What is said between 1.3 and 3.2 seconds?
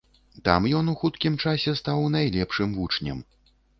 часе стаў найлепшым вучнем.